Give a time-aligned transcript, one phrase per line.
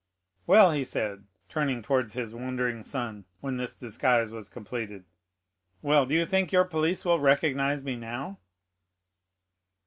[0.47, 5.05] "Well," he said, turning towards his wondering son, when this disguise was completed,
[5.83, 8.39] "well, do you think your police will recognize me now."